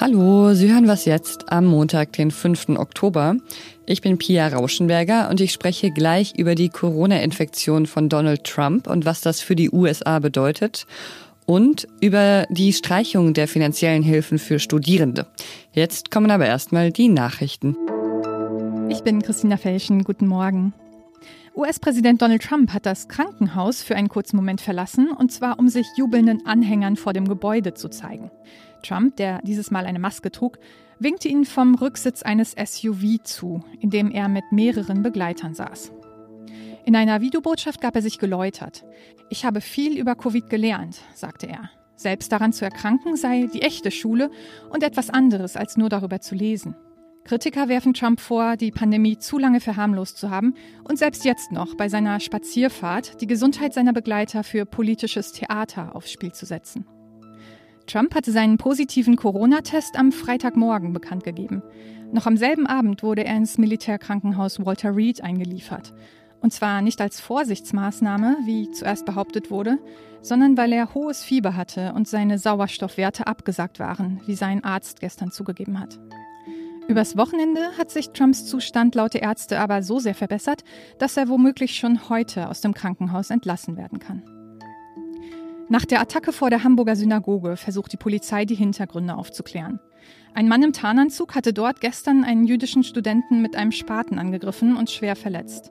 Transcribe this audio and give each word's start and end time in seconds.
Hallo, 0.00 0.54
Sie 0.54 0.72
hören 0.72 0.88
was 0.88 1.04
jetzt 1.04 1.52
am 1.52 1.66
Montag, 1.66 2.14
den 2.14 2.32
5. 2.32 2.70
Oktober. 2.70 3.36
Ich 3.86 4.00
bin 4.00 4.18
Pia 4.18 4.48
Rauschenberger 4.48 5.28
und 5.30 5.40
ich 5.40 5.52
spreche 5.52 5.92
gleich 5.92 6.34
über 6.36 6.56
die 6.56 6.68
Corona-Infektion 6.68 7.86
von 7.86 8.08
Donald 8.08 8.42
Trump 8.42 8.88
und 8.88 9.04
was 9.04 9.20
das 9.20 9.40
für 9.40 9.54
die 9.54 9.70
USA 9.70 10.18
bedeutet 10.18 10.86
und 11.46 11.86
über 12.00 12.46
die 12.50 12.72
Streichung 12.72 13.34
der 13.34 13.46
finanziellen 13.46 14.02
Hilfen 14.02 14.38
für 14.38 14.58
Studierende. 14.58 15.26
Jetzt 15.72 16.10
kommen 16.10 16.30
aber 16.30 16.46
erstmal 16.46 16.90
die 16.90 17.08
Nachrichten. 17.08 17.76
Ich 18.88 19.02
bin 19.02 19.22
Christina 19.22 19.58
Felschen. 19.58 20.02
Guten 20.02 20.26
Morgen. 20.26 20.72
US-Präsident 21.54 22.22
Donald 22.22 22.42
Trump 22.42 22.72
hat 22.72 22.86
das 22.86 23.08
Krankenhaus 23.08 23.82
für 23.82 23.96
einen 23.96 24.08
kurzen 24.08 24.36
Moment 24.36 24.60
verlassen, 24.60 25.10
und 25.10 25.32
zwar 25.32 25.58
um 25.58 25.68
sich 25.68 25.86
jubelnden 25.96 26.46
Anhängern 26.46 26.96
vor 26.96 27.12
dem 27.12 27.28
Gebäude 27.28 27.74
zu 27.74 27.88
zeigen. 27.88 28.30
Trump, 28.82 29.16
der 29.16 29.40
dieses 29.42 29.70
Mal 29.70 29.86
eine 29.86 29.98
Maske 29.98 30.30
trug, 30.30 30.58
winkte 30.98 31.28
ihnen 31.28 31.44
vom 31.44 31.74
Rücksitz 31.74 32.22
eines 32.22 32.52
SUV 32.52 33.22
zu, 33.24 33.64
in 33.80 33.90
dem 33.90 34.10
er 34.10 34.28
mit 34.28 34.44
mehreren 34.52 35.02
Begleitern 35.02 35.54
saß. 35.54 35.92
In 36.84 36.96
einer 36.96 37.20
Videobotschaft 37.20 37.80
gab 37.80 37.94
er 37.94 38.02
sich 38.02 38.18
geläutert. 38.18 38.84
Ich 39.28 39.44
habe 39.44 39.60
viel 39.60 39.98
über 39.98 40.14
Covid 40.14 40.48
gelernt, 40.48 41.00
sagte 41.14 41.46
er. 41.46 41.70
Selbst 41.96 42.32
daran 42.32 42.54
zu 42.54 42.64
erkranken 42.64 43.16
sei 43.16 43.48
die 43.52 43.62
echte 43.62 43.90
Schule 43.90 44.30
und 44.70 44.82
etwas 44.82 45.10
anderes 45.10 45.56
als 45.56 45.76
nur 45.76 45.90
darüber 45.90 46.20
zu 46.20 46.34
lesen. 46.34 46.74
Kritiker 47.30 47.68
werfen 47.68 47.94
Trump 47.94 48.18
vor, 48.18 48.56
die 48.56 48.72
Pandemie 48.72 49.16
zu 49.16 49.38
lange 49.38 49.60
verharmlost 49.60 50.18
zu 50.18 50.30
haben 50.30 50.54
und 50.82 50.98
selbst 50.98 51.24
jetzt 51.24 51.52
noch 51.52 51.76
bei 51.76 51.88
seiner 51.88 52.18
Spazierfahrt 52.18 53.20
die 53.20 53.28
Gesundheit 53.28 53.72
seiner 53.72 53.92
Begleiter 53.92 54.42
für 54.42 54.66
politisches 54.66 55.30
Theater 55.30 55.94
aufs 55.94 56.10
Spiel 56.10 56.32
zu 56.32 56.44
setzen. 56.44 56.86
Trump 57.86 58.16
hatte 58.16 58.32
seinen 58.32 58.58
positiven 58.58 59.14
Corona-Test 59.14 59.96
am 59.96 60.10
Freitagmorgen 60.10 60.92
bekannt 60.92 61.22
gegeben. 61.22 61.62
Noch 62.12 62.26
am 62.26 62.36
selben 62.36 62.66
Abend 62.66 63.04
wurde 63.04 63.24
er 63.24 63.36
ins 63.36 63.58
Militärkrankenhaus 63.58 64.66
Walter 64.66 64.96
Reed 64.96 65.22
eingeliefert. 65.22 65.94
Und 66.40 66.52
zwar 66.52 66.82
nicht 66.82 67.00
als 67.00 67.20
Vorsichtsmaßnahme, 67.20 68.38
wie 68.44 68.72
zuerst 68.72 69.06
behauptet 69.06 69.52
wurde, 69.52 69.78
sondern 70.20 70.56
weil 70.56 70.72
er 70.72 70.94
hohes 70.94 71.22
Fieber 71.22 71.54
hatte 71.54 71.92
und 71.92 72.08
seine 72.08 72.40
Sauerstoffwerte 72.40 73.28
abgesagt 73.28 73.78
waren, 73.78 74.20
wie 74.26 74.34
sein 74.34 74.64
Arzt 74.64 74.98
gestern 74.98 75.30
zugegeben 75.30 75.78
hat. 75.78 76.00
Übers 76.90 77.16
Wochenende 77.16 77.60
hat 77.78 77.88
sich 77.88 78.10
Trumps 78.10 78.46
Zustand 78.46 78.96
laut 78.96 79.14
der 79.14 79.22
Ärzte 79.22 79.60
aber 79.60 79.84
so 79.84 80.00
sehr 80.00 80.16
verbessert, 80.16 80.64
dass 80.98 81.16
er 81.16 81.28
womöglich 81.28 81.76
schon 81.76 82.08
heute 82.08 82.48
aus 82.48 82.62
dem 82.62 82.74
Krankenhaus 82.74 83.30
entlassen 83.30 83.76
werden 83.76 84.00
kann. 84.00 84.24
Nach 85.68 85.84
der 85.84 86.00
Attacke 86.00 86.32
vor 86.32 86.50
der 86.50 86.64
Hamburger 86.64 86.96
Synagoge 86.96 87.56
versucht 87.56 87.92
die 87.92 87.96
Polizei, 87.96 88.44
die 88.44 88.56
Hintergründe 88.56 89.14
aufzuklären. 89.14 89.78
Ein 90.34 90.48
Mann 90.48 90.64
im 90.64 90.72
Tarnanzug 90.72 91.36
hatte 91.36 91.52
dort 91.52 91.80
gestern 91.80 92.24
einen 92.24 92.44
jüdischen 92.44 92.82
Studenten 92.82 93.40
mit 93.40 93.54
einem 93.54 93.70
Spaten 93.70 94.18
angegriffen 94.18 94.76
und 94.76 94.90
schwer 94.90 95.14
verletzt. 95.14 95.70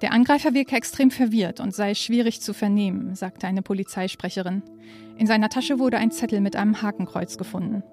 Der 0.00 0.12
Angreifer 0.12 0.54
wirke 0.54 0.74
extrem 0.74 1.12
verwirrt 1.12 1.60
und 1.60 1.72
sei 1.72 1.94
schwierig 1.94 2.40
zu 2.40 2.52
vernehmen, 2.52 3.14
sagte 3.14 3.46
eine 3.46 3.62
Polizeisprecherin. 3.62 4.64
In 5.18 5.28
seiner 5.28 5.50
Tasche 5.50 5.78
wurde 5.78 5.98
ein 5.98 6.10
Zettel 6.10 6.40
mit 6.40 6.56
einem 6.56 6.82
Hakenkreuz 6.82 7.38
gefunden. 7.38 7.84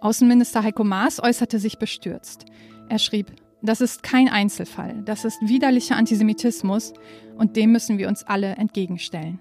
Außenminister 0.00 0.62
Heiko 0.62 0.82
Maas 0.82 1.22
äußerte 1.22 1.58
sich 1.58 1.78
bestürzt. 1.78 2.46
Er 2.88 2.98
schrieb, 2.98 3.32
das 3.60 3.82
ist 3.82 4.02
kein 4.02 4.28
Einzelfall, 4.28 5.02
das 5.04 5.26
ist 5.26 5.38
widerlicher 5.42 5.96
Antisemitismus 5.96 6.94
und 7.36 7.56
dem 7.56 7.72
müssen 7.72 7.98
wir 7.98 8.08
uns 8.08 8.24
alle 8.24 8.56
entgegenstellen. 8.56 9.38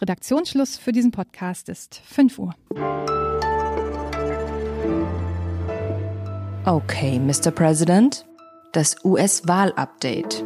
Redaktionsschluss 0.00 0.78
für 0.78 0.92
diesen 0.92 1.10
Podcast 1.10 1.68
ist 1.68 2.00
5 2.04 2.38
Uhr. 2.38 2.54
Okay, 6.64 7.18
Mr. 7.18 7.50
President, 7.50 8.24
das 8.72 9.04
US-Wahl-Update. 9.04 10.44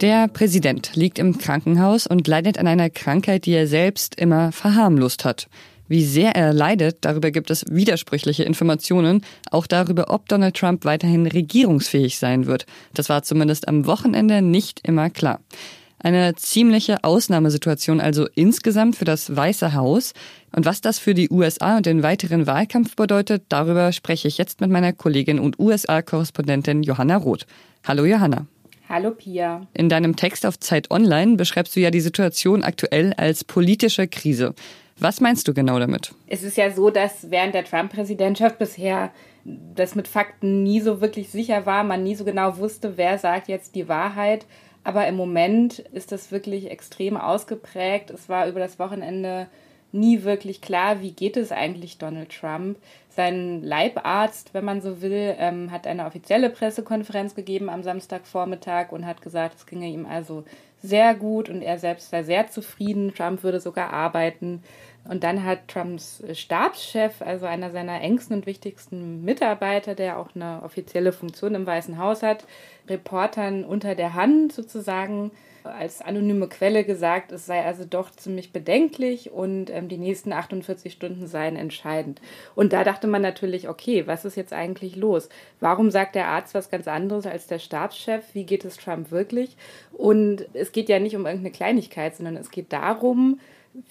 Der 0.00 0.28
Präsident 0.28 0.94
liegt 0.94 1.18
im 1.18 1.38
Krankenhaus 1.38 2.06
und 2.06 2.28
leidet 2.28 2.58
an 2.58 2.68
einer 2.68 2.90
Krankheit, 2.90 3.46
die 3.46 3.54
er 3.54 3.66
selbst 3.66 4.14
immer 4.14 4.52
verharmlost 4.52 5.24
hat. 5.24 5.48
Wie 5.88 6.04
sehr 6.04 6.36
er 6.36 6.52
leidet, 6.52 6.98
darüber 7.00 7.30
gibt 7.30 7.50
es 7.50 7.64
widersprüchliche 7.68 8.44
Informationen, 8.44 9.22
auch 9.50 9.66
darüber, 9.66 10.10
ob 10.10 10.28
Donald 10.28 10.56
Trump 10.56 10.84
weiterhin 10.84 11.26
regierungsfähig 11.26 12.18
sein 12.18 12.46
wird. 12.46 12.66
Das 12.94 13.08
war 13.08 13.22
zumindest 13.22 13.66
am 13.68 13.86
Wochenende 13.86 14.42
nicht 14.42 14.80
immer 14.86 15.08
klar. 15.08 15.40
Eine 16.00 16.34
ziemliche 16.36 17.02
Ausnahmesituation 17.02 18.00
also 18.00 18.28
insgesamt 18.34 18.96
für 18.96 19.04
das 19.04 19.34
Weiße 19.34 19.74
Haus. 19.74 20.12
Und 20.54 20.64
was 20.64 20.80
das 20.80 20.98
für 20.98 21.14
die 21.14 21.28
USA 21.28 21.78
und 21.78 21.86
den 21.86 22.04
weiteren 22.04 22.46
Wahlkampf 22.46 22.94
bedeutet, 22.94 23.44
darüber 23.48 23.90
spreche 23.92 24.28
ich 24.28 24.38
jetzt 24.38 24.60
mit 24.60 24.70
meiner 24.70 24.92
Kollegin 24.92 25.40
und 25.40 25.58
USA-Korrespondentin 25.58 26.84
Johanna 26.84 27.16
Roth. 27.16 27.46
Hallo 27.84 28.04
Johanna. 28.04 28.46
Hallo 28.88 29.10
Pia. 29.10 29.66
In 29.74 29.88
deinem 29.88 30.16
Text 30.16 30.46
auf 30.46 30.58
Zeit 30.60 30.90
Online 30.90 31.36
beschreibst 31.36 31.74
du 31.74 31.80
ja 31.80 31.90
die 31.90 32.00
Situation 32.00 32.62
aktuell 32.62 33.12
als 33.14 33.44
politische 33.44 34.06
Krise. 34.06 34.54
Was 35.00 35.20
meinst 35.20 35.46
du 35.46 35.54
genau 35.54 35.78
damit? 35.78 36.12
Es 36.26 36.42
ist 36.42 36.56
ja 36.56 36.70
so, 36.70 36.90
dass 36.90 37.30
während 37.30 37.54
der 37.54 37.64
Trump-Präsidentschaft 37.64 38.58
bisher 38.58 39.10
das 39.44 39.94
mit 39.94 40.08
Fakten 40.08 40.62
nie 40.62 40.80
so 40.80 41.00
wirklich 41.00 41.30
sicher 41.30 41.66
war, 41.66 41.84
man 41.84 42.02
nie 42.02 42.14
so 42.14 42.24
genau 42.24 42.58
wusste, 42.58 42.96
wer 42.96 43.18
sagt 43.18 43.48
jetzt 43.48 43.74
die 43.74 43.88
Wahrheit. 43.88 44.44
Aber 44.84 45.06
im 45.06 45.16
Moment 45.16 45.78
ist 45.78 46.12
das 46.12 46.32
wirklich 46.32 46.70
extrem 46.70 47.16
ausgeprägt. 47.16 48.10
Es 48.10 48.28
war 48.28 48.48
über 48.48 48.60
das 48.60 48.78
Wochenende 48.78 49.46
nie 49.92 50.24
wirklich 50.24 50.60
klar, 50.60 51.00
wie 51.00 51.12
geht 51.12 51.36
es 51.36 51.52
eigentlich 51.52 51.98
Donald 51.98 52.30
Trump. 52.30 52.78
Sein 53.08 53.62
Leibarzt, 53.62 54.54
wenn 54.54 54.64
man 54.64 54.80
so 54.80 55.00
will, 55.00 55.34
ähm, 55.38 55.70
hat 55.70 55.86
eine 55.86 56.06
offizielle 56.06 56.50
Pressekonferenz 56.50 57.34
gegeben 57.34 57.68
am 57.68 57.82
Samstagvormittag 57.82 58.92
und 58.92 59.06
hat 59.06 59.22
gesagt, 59.22 59.56
es 59.58 59.66
ginge 59.66 59.88
ihm 59.88 60.06
also 60.06 60.44
sehr 60.82 61.14
gut 61.14 61.48
und 61.48 61.62
er 61.62 61.78
selbst 61.78 62.10
sei 62.10 62.22
sehr 62.22 62.48
zufrieden. 62.48 63.12
Trump 63.14 63.42
würde 63.42 63.60
sogar 63.60 63.90
arbeiten. 63.92 64.62
Und 65.08 65.24
dann 65.24 65.42
hat 65.42 65.68
Trumps 65.68 66.22
Stabschef, 66.34 67.22
also 67.22 67.46
einer 67.46 67.70
seiner 67.70 68.02
engsten 68.02 68.36
und 68.36 68.46
wichtigsten 68.46 69.24
Mitarbeiter, 69.24 69.94
der 69.94 70.18
auch 70.18 70.28
eine 70.34 70.62
offizielle 70.62 71.12
Funktion 71.12 71.54
im 71.54 71.66
Weißen 71.66 71.96
Haus 71.96 72.22
hat, 72.22 72.44
Reportern 72.88 73.64
unter 73.64 73.94
der 73.94 74.12
Hand 74.12 74.52
sozusagen 74.52 75.30
als 75.68 76.00
anonyme 76.02 76.48
Quelle 76.48 76.84
gesagt, 76.84 77.32
es 77.32 77.46
sei 77.46 77.64
also 77.64 77.84
doch 77.84 78.10
ziemlich 78.10 78.52
bedenklich 78.52 79.30
und 79.30 79.70
ähm, 79.70 79.88
die 79.88 79.98
nächsten 79.98 80.32
48 80.32 80.92
Stunden 80.92 81.26
seien 81.26 81.56
entscheidend. 81.56 82.20
Und 82.54 82.72
da 82.72 82.84
dachte 82.84 83.06
man 83.06 83.22
natürlich, 83.22 83.68
okay, 83.68 84.06
was 84.06 84.24
ist 84.24 84.36
jetzt 84.36 84.52
eigentlich 84.52 84.96
los? 84.96 85.28
Warum 85.60 85.90
sagt 85.90 86.14
der 86.14 86.28
Arzt 86.28 86.54
was 86.54 86.70
ganz 86.70 86.88
anderes 86.88 87.26
als 87.26 87.46
der 87.46 87.58
Stabschef? 87.58 88.24
Wie 88.32 88.44
geht 88.44 88.64
es 88.64 88.76
Trump 88.76 89.10
wirklich? 89.10 89.56
Und 89.92 90.46
es 90.54 90.72
geht 90.72 90.88
ja 90.88 90.98
nicht 90.98 91.16
um 91.16 91.26
irgendeine 91.26 91.52
Kleinigkeit, 91.52 92.16
sondern 92.16 92.36
es 92.36 92.50
geht 92.50 92.72
darum, 92.72 93.40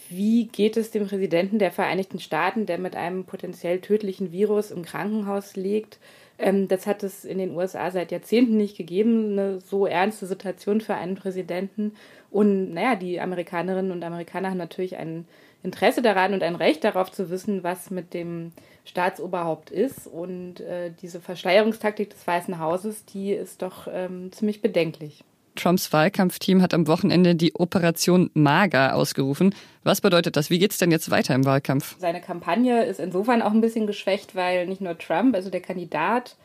wie 0.09 0.45
geht 0.45 0.75
es 0.77 0.91
dem 0.91 1.07
Präsidenten 1.07 1.59
der 1.59 1.71
Vereinigten 1.71 2.19
Staaten, 2.19 2.65
der 2.65 2.77
mit 2.77 2.95
einem 2.95 3.25
potenziell 3.25 3.79
tödlichen 3.79 4.31
Virus 4.31 4.71
im 4.71 4.83
Krankenhaus 4.83 5.55
liegt? 5.55 5.99
Ähm, 6.39 6.67
das 6.67 6.87
hat 6.87 7.03
es 7.03 7.25
in 7.25 7.37
den 7.37 7.55
USA 7.55 7.91
seit 7.91 8.11
Jahrzehnten 8.11 8.57
nicht 8.57 8.77
gegeben, 8.77 9.31
eine 9.31 9.61
so 9.61 9.85
ernste 9.85 10.25
Situation 10.25 10.81
für 10.81 10.95
einen 10.95 11.15
Präsidenten. 11.15 11.93
Und 12.29 12.73
naja, 12.73 12.95
die 12.95 13.19
Amerikanerinnen 13.19 13.91
und 13.91 14.03
Amerikaner 14.03 14.49
haben 14.49 14.57
natürlich 14.57 14.97
ein 14.97 15.25
Interesse 15.63 16.01
daran 16.01 16.33
und 16.33 16.43
ein 16.43 16.55
Recht 16.55 16.83
darauf 16.83 17.11
zu 17.11 17.29
wissen, 17.29 17.63
was 17.63 17.89
mit 17.89 18.13
dem 18.13 18.51
Staatsoberhaupt 18.85 19.69
ist. 19.71 20.07
Und 20.07 20.59
äh, 20.59 20.91
diese 21.01 21.19
Verschleierungstaktik 21.19 22.09
des 22.11 22.25
Weißen 22.25 22.59
Hauses, 22.59 23.05
die 23.05 23.31
ist 23.33 23.61
doch 23.61 23.87
ähm, 23.91 24.31
ziemlich 24.31 24.61
bedenklich. 24.61 25.23
Trumps 25.57 25.91
Wahlkampfteam 25.91 26.61
hat 26.61 26.73
am 26.73 26.87
Wochenende 26.87 27.35
die 27.35 27.55
Operation 27.55 28.29
Mager 28.33 28.95
ausgerufen. 28.95 29.53
Was 29.83 30.01
bedeutet 30.01 30.37
das? 30.37 30.49
Wie 30.49 30.59
geht 30.59 30.71
es 30.71 30.77
denn 30.77 30.91
jetzt 30.91 31.11
weiter 31.11 31.35
im 31.35 31.45
Wahlkampf? 31.45 31.95
Seine 31.99 32.21
Kampagne 32.21 32.85
ist 32.85 32.99
insofern 32.99 33.41
auch 33.41 33.51
ein 33.51 33.61
bisschen 33.61 33.87
geschwächt, 33.87 34.35
weil 34.35 34.67
nicht 34.67 34.81
nur 34.81 34.97
Trump, 34.97 35.35
also 35.35 35.49
der 35.49 35.61
Kandidat, 35.61 36.35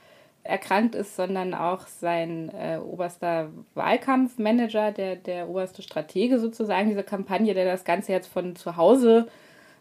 erkrankt 0.44 0.94
ist, 0.94 1.14
sondern 1.14 1.54
auch 1.54 1.87
sein 1.87 2.50
äh, 2.50 2.78
oberster 2.78 3.50
Wahlkampfmanager, 3.75 4.90
der, 4.90 5.16
der 5.16 5.48
oberste 5.48 5.82
Stratege 5.82 6.40
sozusagen 6.40 6.88
dieser 6.88 7.04
Kampagne, 7.04 7.54
der 7.54 7.64
das 7.64 7.84
Ganze 7.84 8.12
jetzt 8.12 8.26
von 8.26 8.56
zu 8.56 8.76
Hause 8.76 9.28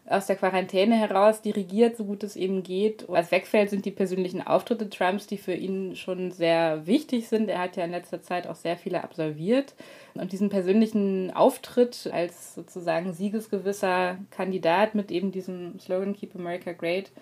aus 0.06 0.26
der 0.26 0.36
Quarantäne 0.36 0.96
heraus 0.96 1.42
dirigiert, 1.42 1.96
so 1.96 2.04
gut 2.04 2.24
es 2.24 2.34
eben 2.34 2.62
geht. 2.62 3.04
Was 3.08 3.30
wegfällt, 3.30 3.70
sind 3.70 3.84
die 3.84 3.92
persönlichen 3.92 4.44
Auftritte 4.44 4.90
Trumps, 4.90 5.26
die 5.26 5.38
für 5.38 5.54
ihn 5.54 5.94
schon 5.94 6.32
sehr 6.32 6.86
wichtig 6.86 7.28
sind. 7.28 7.48
Er 7.48 7.60
hat 7.60 7.76
ja 7.76 7.84
in 7.84 7.92
letzter 7.92 8.20
Zeit 8.20 8.46
auch 8.46 8.56
sehr 8.56 8.76
viele 8.76 9.04
absolviert. 9.04 9.74
Und 10.14 10.32
diesen 10.32 10.48
persönlichen 10.48 11.30
Auftritt 11.30 12.10
als 12.12 12.54
sozusagen 12.54 13.12
siegesgewisser 13.12 14.18
Kandidat 14.30 14.94
mit 14.94 15.10
eben 15.12 15.30
diesem 15.30 15.78
Slogan 15.78 16.14
Keep 16.14 16.34
America 16.34 16.72
Great, 16.72 17.12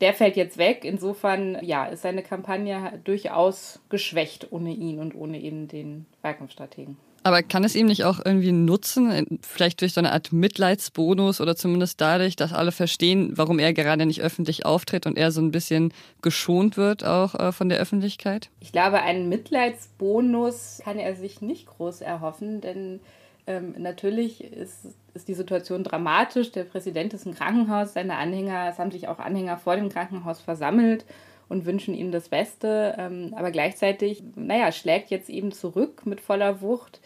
der 0.00 0.12
fällt 0.12 0.36
jetzt 0.36 0.58
weg. 0.58 0.84
Insofern, 0.84 1.58
ja, 1.62 1.86
ist 1.86 2.02
seine 2.02 2.22
Kampagne 2.22 3.00
durchaus 3.04 3.80
geschwächt 3.88 4.48
ohne 4.50 4.72
ihn 4.72 4.98
und 4.98 5.14
ohne 5.14 5.40
eben 5.40 5.68
den 5.68 6.06
Wahlkampfstrategen. 6.22 6.96
Aber 7.24 7.42
kann 7.42 7.64
es 7.64 7.74
ihm 7.74 7.86
nicht 7.86 8.04
auch 8.04 8.20
irgendwie 8.22 8.52
nutzen, 8.52 9.40
vielleicht 9.40 9.80
durch 9.80 9.94
so 9.94 10.00
eine 10.00 10.12
Art 10.12 10.32
Mitleidsbonus 10.32 11.40
oder 11.40 11.56
zumindest 11.56 11.98
dadurch, 12.02 12.36
dass 12.36 12.52
alle 12.52 12.70
verstehen, 12.70 13.32
warum 13.34 13.58
er 13.58 13.72
gerade 13.72 14.04
nicht 14.04 14.20
öffentlich 14.20 14.66
auftritt 14.66 15.06
und 15.06 15.16
er 15.16 15.32
so 15.32 15.40
ein 15.40 15.50
bisschen 15.50 15.94
geschont 16.20 16.76
wird 16.76 17.02
auch 17.02 17.34
äh, 17.34 17.50
von 17.52 17.70
der 17.70 17.78
Öffentlichkeit? 17.78 18.50
Ich 18.60 18.72
glaube, 18.72 19.00
einen 19.00 19.30
Mitleidsbonus 19.30 20.82
kann 20.84 20.98
er 20.98 21.16
sich 21.16 21.40
nicht 21.40 21.66
groß 21.66 22.02
erhoffen, 22.02 22.60
denn 22.60 23.00
ähm, 23.46 23.74
natürlich 23.78 24.44
ist, 24.44 24.88
ist 25.14 25.26
die 25.26 25.34
Situation 25.34 25.82
dramatisch. 25.82 26.52
Der 26.52 26.64
Präsident 26.64 27.14
ist 27.14 27.24
im 27.24 27.34
Krankenhaus, 27.34 27.94
seine 27.94 28.16
Anhänger, 28.16 28.68
es 28.70 28.78
haben 28.78 28.90
sich 28.90 29.08
auch 29.08 29.18
Anhänger 29.18 29.56
vor 29.56 29.76
dem 29.76 29.88
Krankenhaus 29.88 30.42
versammelt 30.42 31.06
und 31.54 31.66
wünschen 31.66 31.94
ihm 31.94 32.10
das 32.10 32.28
Beste. 32.28 32.96
Ähm, 32.98 33.32
aber 33.36 33.52
gleichzeitig, 33.52 34.22
naja, 34.34 34.72
schlägt 34.72 35.10
jetzt 35.10 35.30
eben 35.30 35.52
zurück 35.52 36.04
mit 36.04 36.20
voller 36.20 36.60
Wucht 36.60 37.00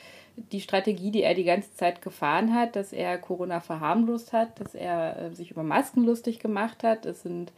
die 0.53 0.61
Strategie, 0.61 1.11
die 1.11 1.23
er 1.23 1.35
die 1.35 1.45
ganze 1.45 1.75
Zeit 1.75 2.01
gefahren 2.01 2.55
hat, 2.55 2.77
dass 2.77 2.93
er 2.93 3.19
Corona 3.19 3.61
verharmlost 3.61 4.33
hat, 4.33 4.59
dass 4.61 4.75
er 4.75 5.19
äh, 5.19 5.35
sich 5.35 5.51
über 5.51 5.63
Masken 5.63 6.05
lustig 6.05 6.39
gemacht 6.39 6.83
hat. 6.83 7.05
Es 7.07 7.23
sind 7.23 7.53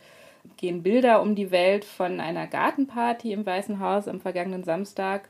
gehen 0.56 0.82
Bilder 0.82 1.22
um 1.22 1.34
die 1.34 1.50
Welt 1.50 1.84
von 1.84 2.19
einer 2.19 2.46
Gartenparty 2.46 3.32
im 3.32 3.44
Weißen 3.44 3.78
Haus 3.78 4.08
am 4.08 4.20
vergangenen 4.20 4.64
Samstag 4.64 5.28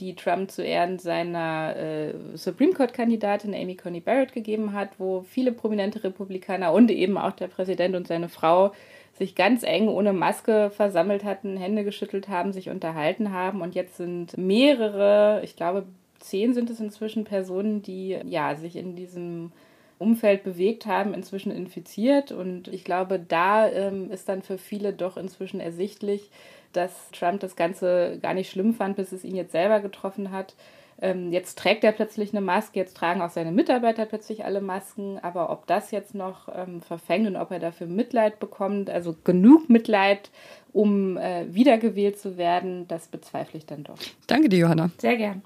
die 0.00 0.14
Trump 0.14 0.50
zu 0.50 0.62
Ehren 0.62 0.98
seiner 0.98 1.74
äh, 1.76 2.14
Supreme 2.34 2.72
Court-Kandidatin 2.72 3.54
Amy 3.54 3.76
Coney 3.76 4.00
Barrett 4.00 4.32
gegeben 4.32 4.72
hat, 4.72 4.90
wo 4.98 5.22
viele 5.22 5.52
prominente 5.52 6.04
Republikaner 6.04 6.72
und 6.72 6.90
eben 6.90 7.18
auch 7.18 7.32
der 7.32 7.48
Präsident 7.48 7.96
und 7.96 8.06
seine 8.06 8.28
Frau 8.28 8.72
sich 9.18 9.34
ganz 9.34 9.64
eng 9.64 9.88
ohne 9.88 10.12
Maske 10.12 10.70
versammelt 10.70 11.24
hatten, 11.24 11.56
Hände 11.56 11.82
geschüttelt 11.82 12.28
haben, 12.28 12.52
sich 12.52 12.70
unterhalten 12.70 13.32
haben. 13.32 13.60
Und 13.60 13.74
jetzt 13.74 13.96
sind 13.96 14.38
mehrere, 14.38 15.40
ich 15.42 15.56
glaube 15.56 15.84
zehn 16.20 16.54
sind 16.54 16.70
es 16.70 16.80
inzwischen 16.80 17.24
Personen, 17.24 17.82
die 17.82 18.18
ja 18.24 18.54
sich 18.54 18.76
in 18.76 18.96
diesem 18.96 19.52
Umfeld 19.98 20.44
bewegt 20.44 20.86
haben, 20.86 21.14
inzwischen 21.14 21.50
infiziert. 21.50 22.30
Und 22.30 22.68
ich 22.68 22.84
glaube, 22.84 23.18
da 23.18 23.68
ähm, 23.68 24.10
ist 24.10 24.28
dann 24.28 24.42
für 24.42 24.58
viele 24.58 24.92
doch 24.92 25.16
inzwischen 25.16 25.60
ersichtlich, 25.60 26.30
dass 26.72 27.10
Trump 27.10 27.40
das 27.40 27.56
Ganze 27.56 28.18
gar 28.22 28.34
nicht 28.34 28.50
schlimm 28.50 28.74
fand, 28.74 28.96
bis 28.96 29.12
es 29.12 29.24
ihn 29.24 29.34
jetzt 29.34 29.52
selber 29.52 29.80
getroffen 29.80 30.30
hat. 30.30 30.54
Ähm, 31.00 31.32
jetzt 31.32 31.58
trägt 31.58 31.84
er 31.84 31.92
plötzlich 31.92 32.32
eine 32.32 32.40
Maske, 32.40 32.80
jetzt 32.80 32.96
tragen 32.96 33.22
auch 33.22 33.30
seine 33.30 33.52
Mitarbeiter 33.52 34.04
plötzlich 34.04 34.44
alle 34.44 34.60
Masken, 34.60 35.18
aber 35.22 35.50
ob 35.50 35.66
das 35.66 35.90
jetzt 35.92 36.14
noch 36.14 36.48
ähm, 36.52 36.82
verfängt 36.82 37.26
und 37.28 37.36
ob 37.36 37.50
er 37.52 37.60
dafür 37.60 37.86
Mitleid 37.86 38.40
bekommt, 38.40 38.90
also 38.90 39.14
genug 39.22 39.70
Mitleid, 39.70 40.30
um 40.72 41.16
äh, 41.16 41.46
wiedergewählt 41.54 42.18
zu 42.18 42.36
werden, 42.36 42.88
das 42.88 43.08
bezweifle 43.08 43.58
ich 43.58 43.66
dann 43.66 43.84
doch. 43.84 43.98
Danke 44.26 44.48
dir, 44.48 44.60
Johanna. 44.60 44.90
Sehr 44.98 45.16
gern. 45.16 45.42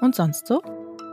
Und 0.00 0.14
sonst 0.14 0.46
so? 0.46 0.62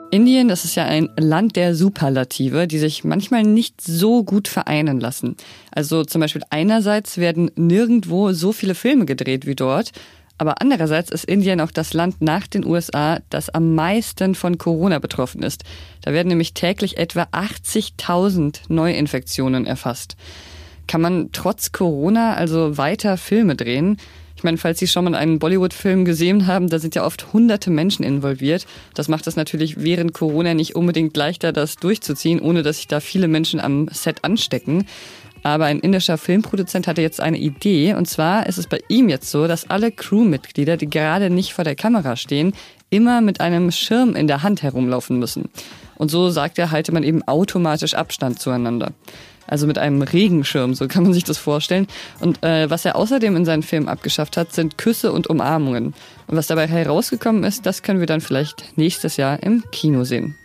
Indien, 0.09 0.48
das 0.48 0.63
ist 0.63 0.75
ja 0.75 0.86
ein 0.86 1.09
Land 1.18 1.57
der 1.57 1.75
Superlative, 1.75 2.65
die 2.68 2.80
sich 2.80 3.04
manchmal 3.04 3.44
nicht 3.44 3.81
so 3.81 4.24
gut 4.24 4.48
vereinen 4.48 5.01
lassen. 5.01 5.36
Also 5.71 6.06
zum 6.06 6.21
Beispiel 6.21 6.44
einerseits 6.50 7.18
werden 7.18 7.51
nirgendwo 7.56 8.31
so 8.31 8.54
viele 8.54 8.74
Filme 8.74 9.06
gedreht 9.06 9.45
wie 9.45 9.56
dort, 9.56 9.92
aber 10.38 10.62
andererseits 10.62 11.12
ist 11.12 11.25
Indien 11.25 11.59
auch 11.59 11.71
das 11.71 11.94
Land 11.94 12.21
nach 12.21 12.48
den 12.48 12.65
USA, 12.65 13.19
das 13.30 13.50
am 13.50 13.75
meisten 13.75 14.33
von 14.33 14.57
Corona 14.57 15.00
betroffen 15.00 15.44
ist. 15.44 15.63
Da 16.01 16.13
werden 16.13 16.30
nämlich 16.30 16.54
täglich 16.54 16.98
etwa 16.98 17.24
80.000 17.24 18.59
Neuinfektionen 18.69 19.65
erfasst. 19.65 20.15
Kann 20.88 21.01
man 21.01 21.30
trotz 21.33 21.74
Corona 21.74 22.36
also 22.36 22.77
weiter 22.77 23.18
Filme 23.18 23.56
drehen? 23.56 23.98
Ich 24.38 24.44
meine, 24.44 24.57
falls 24.57 24.78
Sie 24.78 24.86
schon 24.86 25.06
mal 25.06 25.16
einen 25.16 25.39
Bollywood-Film 25.39 26.06
gesehen 26.06 26.45
haben, 26.45 26.69
da 26.69 26.78
sind 26.78 26.94
ja 26.94 27.04
oft 27.04 27.34
hunderte 27.34 27.72
Menschen 27.72 28.06
involviert. 28.06 28.68
Das 28.94 29.07
macht 29.07 29.25
es 29.25 29.36
natürlich 29.36 29.81
während 29.81 30.13
Corona 30.13 30.54
nicht 30.54 30.75
unbedingt 30.75 31.18
leichter, 31.18 31.51
das 31.51 31.75
durchzuziehen, 31.78 32.39
ohne 32.39 32.62
dass 32.62 32.78
sich 32.78 32.88
da 32.88 33.00
viele 33.00 33.28
Menschen 33.28 33.60
am 33.60 33.88
Set 33.92 34.24
anstecken. 34.24 34.86
Aber 35.42 35.66
ein 35.66 35.80
indischer 35.80 36.19
Filmproduzent 36.19 36.86
hatte 36.86 37.01
jetzt 37.01 37.19
eine 37.19 37.39
Idee. 37.39 37.95
Und 37.95 38.07
zwar 38.07 38.45
ist 38.45 38.60
es 38.60 38.68
bei 38.68 38.80
ihm 38.89 39.10
jetzt 39.10 39.31
so, 39.31 39.48
dass 39.48 39.72
alle 39.72 39.92
Crewmitglieder, 39.92 40.78
die 40.78 40.90
gerade 40.90 41.31
nicht 41.31 41.54
vor 41.54 41.63
der 41.63 41.75
Kamera 41.75 42.16
stehen, 42.16 42.54
immer 42.92 43.22
mit 43.22 43.42
einem 43.42 43.72
Schirm 43.72 44.16
in 44.16 44.28
der 44.28 44.44
Hand 44.44 44.62
herumlaufen 44.62 45.18
müssen. 45.18 45.50
Und 45.95 46.12
so 46.12 46.30
sagt 46.30 46.60
er, 46.60 46.69
halte 46.69 46.92
man 46.92 47.01
eben 47.01 47.24
automatisch 47.24 47.95
Abstand 47.95 48.40
zueinander 48.40 48.92
also 49.48 49.66
mit 49.68 49.78
einem 49.78 50.02
Regenschirm, 50.02 50.74
so 50.74 50.88
kann 50.88 51.04
man 51.04 51.14
sich 51.14 51.24
das 51.24 51.38
vorstellen. 51.38 51.88
Und 52.20 52.44
äh, 52.44 52.70
was 52.70 52.86
er 52.86 52.96
außerdem 52.96 53.36
in 53.36 53.46
seinen 53.46 53.64
Filmen 53.64 53.88
abgeschafft 53.88 54.38
hat, 54.38 54.54
sind 54.54 54.78
Küsse 54.78 55.12
und 55.12 55.28
Umarmungen. 55.28 55.94
Und 56.28 56.38
was 56.38 56.48
dabei 56.48 56.68
herausgekommen 56.68 57.44
ist, 57.44 57.66
das 57.66 57.84
können 57.84 58.00
wir 58.00 58.08
dann 58.08 58.22
vielleicht 58.22 58.78
nächstes 58.78 59.18
Jahr 59.18 59.42
im 59.42 59.64
Kino 59.72 60.04
sehen. 60.04 60.36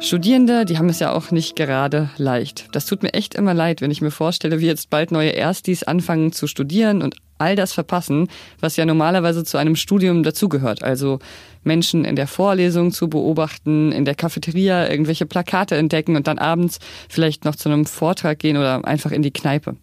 Studierende, 0.00 0.64
die 0.64 0.78
haben 0.78 0.88
es 0.88 1.00
ja 1.00 1.12
auch 1.12 1.32
nicht 1.32 1.56
gerade 1.56 2.08
leicht. 2.16 2.68
Das 2.72 2.86
tut 2.86 3.02
mir 3.02 3.14
echt 3.14 3.34
immer 3.34 3.52
leid, 3.52 3.80
wenn 3.80 3.90
ich 3.90 4.00
mir 4.00 4.12
vorstelle, 4.12 4.60
wie 4.60 4.66
jetzt 4.66 4.90
bald 4.90 5.10
neue 5.10 5.30
Erstis 5.30 5.82
anfangen 5.82 6.32
zu 6.32 6.46
studieren 6.46 7.02
und 7.02 7.16
all 7.38 7.56
das 7.56 7.72
verpassen, 7.72 8.28
was 8.60 8.76
ja 8.76 8.84
normalerweise 8.84 9.44
zu 9.44 9.58
einem 9.58 9.76
Studium 9.76 10.22
dazugehört. 10.22 10.82
Also 10.82 11.18
Menschen 11.64 12.04
in 12.04 12.16
der 12.16 12.26
Vorlesung 12.26 12.92
zu 12.92 13.08
beobachten, 13.08 13.92
in 13.92 14.04
der 14.04 14.14
Cafeteria 14.14 14.88
irgendwelche 14.90 15.26
Plakate 15.26 15.76
entdecken 15.76 16.16
und 16.16 16.26
dann 16.26 16.38
abends 16.38 16.78
vielleicht 17.08 17.44
noch 17.44 17.56
zu 17.56 17.68
einem 17.68 17.86
Vortrag 17.86 18.38
gehen 18.38 18.56
oder 18.56 18.84
einfach 18.84 19.12
in 19.12 19.22
die 19.22 19.32
Kneipe. 19.32 19.76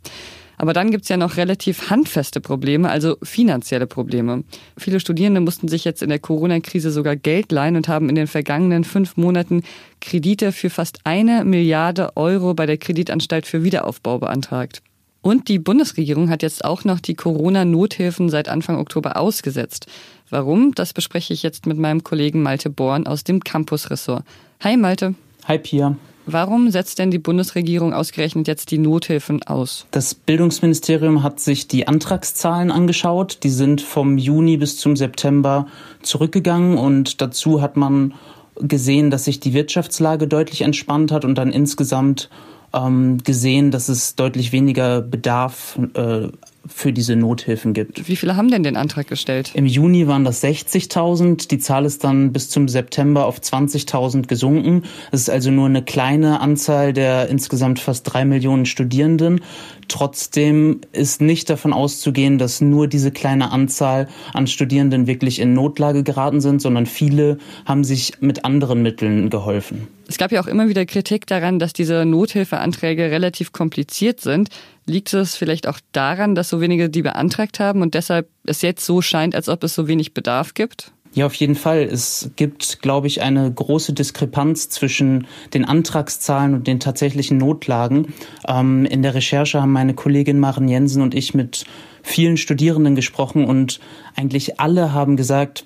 Aber 0.57 0.73
dann 0.73 0.91
gibt's 0.91 1.09
ja 1.09 1.17
noch 1.17 1.37
relativ 1.37 1.89
handfeste 1.89 2.39
Probleme, 2.39 2.89
also 2.89 3.17
finanzielle 3.21 3.87
Probleme. 3.87 4.43
Viele 4.77 4.99
Studierende 4.99 5.41
mussten 5.41 5.67
sich 5.67 5.83
jetzt 5.83 6.01
in 6.01 6.09
der 6.09 6.19
Corona-Krise 6.19 6.91
sogar 6.91 7.15
Geld 7.15 7.51
leihen 7.51 7.75
und 7.75 7.87
haben 7.87 8.09
in 8.09 8.15
den 8.15 8.27
vergangenen 8.27 8.83
fünf 8.83 9.17
Monaten 9.17 9.63
Kredite 10.01 10.51
für 10.51 10.69
fast 10.69 10.99
eine 11.03 11.43
Milliarde 11.43 12.15
Euro 12.15 12.53
bei 12.53 12.65
der 12.65 12.77
Kreditanstalt 12.77 13.45
für 13.45 13.63
Wiederaufbau 13.63 14.19
beantragt. 14.19 14.81
Und 15.25 15.47
die 15.47 15.57
Bundesregierung 15.57 16.29
hat 16.29 16.43
jetzt 16.43 16.63
auch 16.63 16.83
noch 16.83 16.99
die 16.99 17.15
Corona-Nothilfen 17.15 18.29
seit 18.29 18.47
Anfang 18.47 18.77
Oktober 18.77 19.17
ausgesetzt. 19.17 19.87
Warum? 20.29 20.75
Das 20.75 20.93
bespreche 20.93 21.33
ich 21.33 21.41
jetzt 21.41 21.65
mit 21.65 21.79
meinem 21.79 22.03
Kollegen 22.03 22.43
Malte 22.43 22.69
Born 22.69 23.07
aus 23.07 23.23
dem 23.23 23.39
Campus-Ressort. 23.43 24.23
Hi 24.63 24.77
Malte. 24.77 25.15
Hi 25.47 25.57
Pia. 25.57 25.95
Warum 26.27 26.69
setzt 26.69 26.99
denn 26.99 27.09
die 27.09 27.17
Bundesregierung 27.17 27.91
ausgerechnet 27.91 28.47
jetzt 28.47 28.69
die 28.69 28.77
Nothilfen 28.77 29.41
aus? 29.41 29.87
Das 29.89 30.13
Bildungsministerium 30.13 31.23
hat 31.23 31.39
sich 31.39 31.67
die 31.67 31.87
Antragszahlen 31.87 32.69
angeschaut. 32.69 33.39
Die 33.41 33.49
sind 33.49 33.81
vom 33.81 34.19
Juni 34.19 34.57
bis 34.57 34.77
zum 34.77 34.95
September 34.95 35.65
zurückgegangen 36.03 36.77
und 36.77 37.19
dazu 37.19 37.63
hat 37.63 37.77
man 37.77 38.13
gesehen, 38.61 39.09
dass 39.09 39.25
sich 39.25 39.39
die 39.39 39.53
Wirtschaftslage 39.55 40.27
deutlich 40.27 40.61
entspannt 40.61 41.11
hat 41.11 41.25
und 41.25 41.33
dann 41.35 41.51
insgesamt 41.51 42.29
ähm, 42.73 43.19
gesehen, 43.23 43.71
dass 43.71 43.89
es 43.89 44.15
deutlich 44.15 44.51
weniger 44.51 45.01
Bedarf 45.01 45.79
äh, 45.93 46.27
für 46.67 46.91
diese 46.93 47.15
Nothilfen 47.15 47.73
gibt. 47.73 48.07
Wie 48.07 48.15
viele 48.15 48.35
haben 48.35 48.49
denn 48.49 48.63
den 48.63 48.77
Antrag 48.77 49.07
gestellt? 49.07 49.51
Im 49.53 49.65
Juni 49.65 50.07
waren 50.07 50.23
das 50.23 50.43
60.000. 50.43 51.47
Die 51.47 51.59
Zahl 51.59 51.85
ist 51.85 52.03
dann 52.03 52.33
bis 52.33 52.49
zum 52.49 52.67
September 52.67 53.25
auf 53.25 53.39
20.000 53.39 54.27
gesunken. 54.27 54.83
Es 55.11 55.21
ist 55.21 55.29
also 55.29 55.51
nur 55.51 55.67
eine 55.67 55.83
kleine 55.83 56.39
Anzahl 56.39 56.93
der 56.93 57.29
insgesamt 57.29 57.79
fast 57.79 58.11
drei 58.11 58.25
Millionen 58.25 58.65
Studierenden. 58.65 59.41
Trotzdem 59.87 60.81
ist 60.91 61.21
nicht 61.21 61.49
davon 61.49 61.73
auszugehen, 61.73 62.37
dass 62.37 62.61
nur 62.61 62.87
diese 62.87 63.11
kleine 63.11 63.51
Anzahl 63.51 64.07
an 64.33 64.47
Studierenden 64.47 65.07
wirklich 65.07 65.39
in 65.39 65.53
Notlage 65.53 66.03
geraten 66.03 66.41
sind, 66.41 66.61
sondern 66.61 66.85
viele 66.85 67.37
haben 67.65 67.83
sich 67.83 68.13
mit 68.19 68.45
anderen 68.45 68.81
Mitteln 68.81 69.29
geholfen. 69.29 69.87
Es 70.07 70.17
gab 70.17 70.31
ja 70.31 70.41
auch 70.41 70.47
immer 70.47 70.69
wieder 70.69 70.85
Kritik 70.85 71.25
daran, 71.27 71.59
dass 71.59 71.73
diese 71.73 72.05
Nothilfeanträge 72.05 73.09
relativ 73.11 73.51
kompliziert 73.51 74.21
sind. 74.21 74.49
Liegt 74.87 75.13
es 75.13 75.35
vielleicht 75.35 75.67
auch 75.67 75.79
daran, 75.91 76.35
dass 76.35 76.49
so 76.49 76.61
wenige 76.61 76.89
die 76.89 77.01
beantragt 77.01 77.59
haben 77.59 77.81
und 77.81 77.95
deshalb 77.95 78.29
es 78.45 78.61
jetzt 78.61 78.85
so 78.85 79.01
scheint, 79.01 79.35
als 79.35 79.49
ob 79.49 79.63
es 79.63 79.73
so 79.73 79.87
wenig 79.87 80.13
Bedarf 80.13 80.53
gibt? 80.53 80.91
Ja, 81.15 81.25
auf 81.25 81.33
jeden 81.35 81.55
Fall. 81.55 81.79
Es 81.79 82.31
gibt, 82.35 82.81
glaube 82.81 83.07
ich, 83.07 83.21
eine 83.21 83.49
große 83.51 83.93
Diskrepanz 83.93 84.67
zwischen 84.69 85.27
den 85.53 85.63
Antragszahlen 85.63 86.53
und 86.53 86.67
den 86.67 86.81
tatsächlichen 86.81 87.37
Notlagen. 87.37 88.13
Ähm, 88.47 88.85
in 88.85 89.01
der 89.01 89.15
Recherche 89.15 89.61
haben 89.61 89.71
meine 89.71 89.93
Kollegin 89.93 90.39
Maren 90.39 90.67
Jensen 90.67 91.01
und 91.01 91.15
ich 91.15 91.33
mit 91.33 91.63
vielen 92.03 92.35
Studierenden 92.35 92.95
gesprochen 92.95 93.45
und 93.45 93.79
eigentlich 94.15 94.59
alle 94.59 94.91
haben 94.91 95.15
gesagt, 95.15 95.65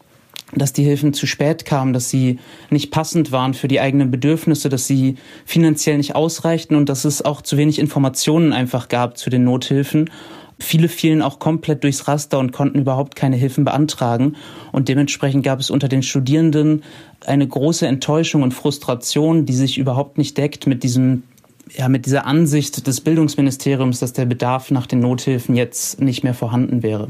dass 0.54 0.74
die 0.74 0.84
Hilfen 0.84 1.14
zu 1.14 1.28
spät 1.28 1.66
kamen, 1.66 1.94
dass 1.94 2.10
sie 2.10 2.40
nicht 2.70 2.92
passend 2.92 3.32
waren 3.32 3.54
für 3.54 3.68
die 3.68 3.80
eigenen 3.80 4.12
Bedürfnisse, 4.12 4.70
dass 4.70 4.88
sie 4.88 5.16
finanziell 5.46 5.98
nicht 5.98 6.16
ausreichten 6.16 6.76
und 6.76 6.90
dass 6.90 7.06
es 7.06 7.24
auch 7.24 7.42
zu 7.42 7.58
wenig 7.58 7.80
Informationen 7.80 8.54
einfach 8.54 8.88
gab 8.88 9.18
zu 9.18 9.30
den 9.30 9.44
Nothilfen. 9.44 10.10
Viele 10.62 10.90
fielen 10.90 11.22
auch 11.22 11.40
komplett 11.40 11.84
durchs 11.84 12.08
Raster 12.08 12.38
und 12.38 12.52
konnten 12.52 12.80
überhaupt 12.80 13.16
keine 13.16 13.38
Hilfen 13.38 13.64
beantragen. 13.64 14.36
Und 14.74 14.90
dementsprechend 14.90 15.44
gab 15.44 15.60
es 15.60 15.70
unter 15.70 15.88
den 15.88 16.04
Studierenden 16.04 16.84
eine 17.26 17.48
große 17.48 17.88
Enttäuschung 17.88 18.44
und 18.44 18.54
Frustration, 18.54 19.46
die 19.46 19.54
sich 19.54 19.78
überhaupt 19.78 20.18
nicht 20.18 20.38
deckt 20.38 20.68
mit 20.68 20.84
diesem 20.84 21.24
ja, 21.78 21.88
mit 21.88 22.08
dieser 22.08 22.26
Ansicht 22.26 22.88
des 22.88 23.02
Bildungsministeriums, 23.02 24.00
dass 24.00 24.12
der 24.12 24.26
Bedarf 24.26 24.72
nach 24.72 24.88
den 24.88 25.02
Nothilfen 25.02 25.56
jetzt 25.56 26.02
nicht 26.02 26.24
mehr 26.24 26.34
vorhanden 26.34 26.82
wäre. 26.82 27.10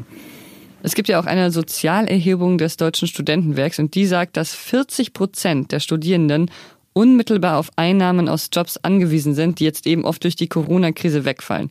Es 0.81 0.95
gibt 0.95 1.09
ja 1.09 1.19
auch 1.19 1.25
eine 1.25 1.51
Sozialerhebung 1.51 2.57
des 2.57 2.77
Deutschen 2.77 3.07
Studentenwerks 3.07 3.79
und 3.79 3.95
die 3.95 4.05
sagt, 4.05 4.37
dass 4.37 4.53
40 4.53 5.13
Prozent 5.13 5.71
der 5.71 5.81
Studierenden 5.81 6.49
unmittelbar 6.93 7.57
auf 7.57 7.69
Einnahmen 7.75 8.29
aus 8.29 8.49
Jobs 8.51 8.77
angewiesen 8.77 9.33
sind, 9.33 9.59
die 9.59 9.65
jetzt 9.65 9.85
eben 9.85 10.05
oft 10.05 10.23
durch 10.23 10.35
die 10.35 10.47
Corona-Krise 10.47 11.25
wegfallen. 11.25 11.69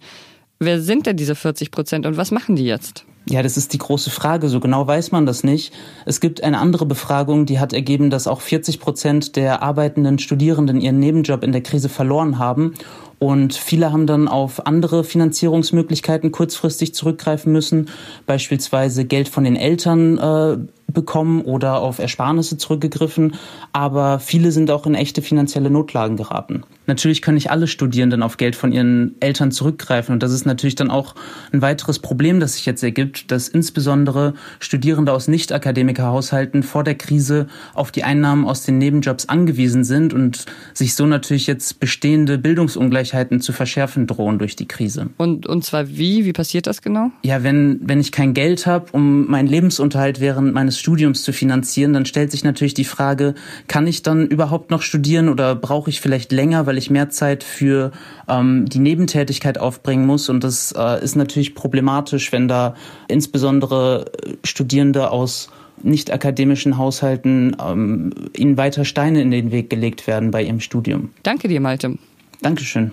Wer 0.59 0.81
sind 0.81 1.07
denn 1.07 1.17
diese 1.17 1.35
40 1.35 1.71
Prozent 1.71 2.05
und 2.05 2.17
was 2.17 2.31
machen 2.31 2.57
die 2.57 2.65
jetzt? 2.65 3.05
Ja, 3.31 3.43
das 3.43 3.59
ist 3.59 3.75
die 3.75 3.79
große 3.79 4.11
Frage. 4.11 4.49
So 4.49 4.59
genau 4.59 4.87
weiß 4.87 5.13
man 5.13 5.27
das 5.27 5.45
nicht. 5.45 5.73
Es 6.07 6.21
gibt 6.21 6.43
eine 6.43 6.59
andere 6.59 6.87
Befragung, 6.87 7.45
die 7.45 7.59
hat 7.59 7.75
ergeben, 7.75 8.09
dass 8.09 8.27
auch 8.27 8.41
40 8.41 8.81
Prozent 8.81 9.37
der 9.37 9.63
arbeitenden 9.63 10.19
Studierenden 10.19 10.81
ihren 10.81 10.99
Nebenjob 10.99 11.45
in 11.45 11.53
der 11.53 11.63
Krise 11.63 11.91
verloren 11.91 12.39
haben. 12.39 12.75
Und 13.19 13.55
viele 13.55 13.93
haben 13.93 14.07
dann 14.07 14.29
auf 14.29 14.67
andere 14.67 15.03
Finanzierungsmöglichkeiten 15.03 16.31
kurzfristig 16.31 16.95
zurückgreifen 16.95 17.53
müssen, 17.53 17.89
beispielsweise 18.27 19.05
Geld 19.05 19.29
von 19.29 19.45
den 19.45 19.57
Eltern 19.57 20.19
äh, 20.19 20.59
bekommen 20.91 21.43
oder 21.43 21.81
auf 21.81 21.99
Ersparnisse 21.99 22.57
zurückgegriffen, 22.57 23.35
aber 23.73 24.21
viele 24.21 24.53
sind 24.53 24.71
auch 24.71 24.87
in 24.87 24.95
echte 24.95 25.21
finanzielle 25.21 25.71
Notlagen 25.71 26.17
geraten. 26.17 26.63
Natürlich 26.87 27.21
können 27.21 27.35
nicht 27.35 27.51
alle 27.51 27.67
Studierenden 27.67 28.23
auf 28.23 28.39
Geld 28.39 28.57
von 28.57 28.73
ihren 28.73 29.15
Eltern 29.21 29.53
zurückgreifen 29.53 30.15
und 30.15 30.23
das 30.23 30.33
ist 30.33 30.47
natürlich 30.47 30.77
dann 30.77 30.91
auch 30.91 31.15
ein 31.53 31.61
weiteres 31.61 31.99
Problem, 31.99 32.41
das 32.41 32.55
sich 32.55 32.65
jetzt 32.65 32.83
ergibt, 32.83 33.31
dass 33.31 33.49
insbesondere 33.49 34.33
Studierende 34.61 35.13
aus 35.13 35.29
Nicht-Akademiker-Haushalten 35.29 36.63
vor 36.63 36.85
der 36.85 36.95
Krise 36.95 37.49
auf 37.75 37.93
die 37.93 38.05
Einnahmen 38.05 38.47
aus 38.47 38.63
den 38.63 38.79
Nebenjobs 38.79 39.29
angewiesen 39.29 39.85
sind 39.85 40.15
und 40.15 40.47
sich 40.73 40.95
so 40.95 41.05
natürlich 41.05 41.47
jetzt 41.47 41.81
bestehende 41.81 42.39
Bildungsungleichheiten 42.39 43.08
zu 43.41 43.53
verschärfen 43.53 44.07
drohen 44.07 44.39
durch 44.39 44.57
die 44.57 44.67
Krise. 44.67 45.11
Und, 45.17 45.47
und 45.47 45.65
zwar 45.65 45.89
wie? 45.89 46.25
Wie 46.25 46.33
passiert 46.33 46.67
das 46.67 46.83
genau? 46.83 47.11
Ja, 47.23 47.43
wenn, 47.43 47.81
wenn 47.83 48.01
ich 48.01 48.13
kein 48.13 48.35
Geld 48.35 48.67
habe, 48.67 48.87
um 48.93 49.27
meinen 49.27 49.49
Lebensunterhalt 49.49 50.21
während 50.21 50.55
meines 50.55 50.79
Studiums 50.79 51.23
zu 51.23 51.33
finanzieren, 51.33 51.93
dann 51.93 52.07
stellt 52.07 52.31
sich 52.31 52.45
natürlich 52.45 52.75
die 52.75 52.85
Frage, 52.85 53.35
kann 53.67 53.87
ich 53.87 54.03
dann 54.03 54.27
überhaupt 54.27 54.71
noch 54.71 54.83
studieren 54.83 55.29
oder 55.29 55.55
brauche 55.55 55.91
ich 55.91 56.01
vielleicht 56.01 56.33
länger, 56.33 56.67
weil 56.67 56.79
ich 56.79 56.91
mehr 56.91 57.11
Zeit 57.11 57.45
für 57.45 57.93
ähm, 58.29 58.67
die 58.67 58.81
Nebentätigkeit 58.81 59.59
aufbringen 59.59 60.07
muss? 60.07 60.29
Und 60.29 60.45
das 60.45 60.73
äh, 60.77 61.03
ist 61.03 61.17
natürlich 61.17 61.55
problematisch, 61.55 62.33
wenn 62.33 62.49
da 62.49 62.75
insbesondere 63.09 64.07
äh, 64.25 64.35
Studierende 64.45 65.11
aus 65.11 65.51
nicht 65.83 66.13
akademischen 66.13 66.77
Haushalten 66.77 67.57
ähm, 67.65 68.13
ihnen 68.37 68.57
weiter 68.57 68.85
Steine 68.85 69.21
in 69.21 69.31
den 69.31 69.53
Weg 69.53 69.71
gelegt 69.71 70.07
werden 70.07 70.31
bei 70.31 70.43
ihrem 70.43 70.61
Studium. 70.61 71.11
Danke 71.23 71.49
dir, 71.49 71.61
Malte. 71.61 71.99
Dankeschön. 72.41 72.93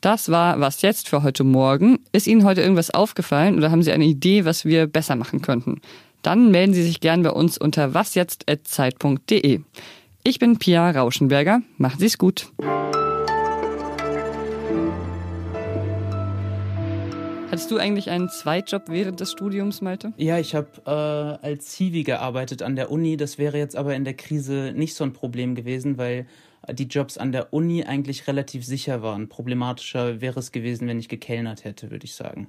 Das 0.00 0.30
war 0.30 0.60
was 0.60 0.82
jetzt 0.82 1.08
für 1.08 1.22
heute 1.22 1.44
Morgen. 1.44 1.98
Ist 2.12 2.26
Ihnen 2.26 2.44
heute 2.44 2.60
irgendwas 2.60 2.90
aufgefallen 2.90 3.56
oder 3.56 3.70
haben 3.70 3.82
Sie 3.82 3.92
eine 3.92 4.04
Idee, 4.04 4.44
was 4.44 4.64
wir 4.64 4.86
besser 4.86 5.16
machen 5.16 5.40
könnten? 5.40 5.80
dann 6.24 6.50
melden 6.50 6.74
Sie 6.74 6.82
sich 6.82 7.00
gern 7.00 7.22
bei 7.22 7.30
uns 7.30 7.58
unter 7.58 7.94
wasjetzt.zeit.de. 7.94 9.60
Ich 10.24 10.38
bin 10.38 10.58
Pia 10.58 10.90
Rauschenberger. 10.90 11.60
Machen 11.76 12.00
Sie 12.00 12.06
es 12.06 12.18
gut. 12.18 12.50
Hattest 17.50 17.70
du 17.70 17.76
eigentlich 17.76 18.10
einen 18.10 18.30
Zweitjob 18.30 18.84
während 18.88 19.20
des 19.20 19.30
Studiums, 19.30 19.80
Malte? 19.80 20.12
Ja, 20.16 20.38
ich 20.38 20.54
habe 20.56 20.68
äh, 20.86 21.46
als 21.46 21.74
Hiwi 21.74 22.02
gearbeitet 22.02 22.62
an 22.62 22.74
der 22.74 22.90
Uni. 22.90 23.16
Das 23.16 23.38
wäre 23.38 23.58
jetzt 23.58 23.76
aber 23.76 23.94
in 23.94 24.04
der 24.04 24.14
Krise 24.14 24.72
nicht 24.74 24.94
so 24.94 25.04
ein 25.04 25.12
Problem 25.12 25.54
gewesen, 25.54 25.98
weil 25.98 26.26
die 26.72 26.84
Jobs 26.84 27.18
an 27.18 27.32
der 27.32 27.52
Uni 27.52 27.84
eigentlich 27.84 28.26
relativ 28.26 28.64
sicher 28.64 29.02
waren. 29.02 29.28
Problematischer 29.28 30.20
wäre 30.20 30.40
es 30.40 30.52
gewesen, 30.52 30.88
wenn 30.88 30.98
ich 30.98 31.08
gekellnert 31.08 31.64
hätte, 31.64 31.90
würde 31.90 32.04
ich 32.04 32.14
sagen. 32.14 32.48